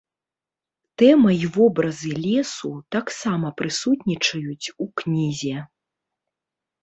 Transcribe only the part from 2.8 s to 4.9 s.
таксама прысутнічаюць у